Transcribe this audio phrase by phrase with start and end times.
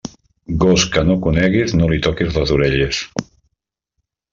[0.63, 3.07] Gos que no conegues, no li toques les orelles.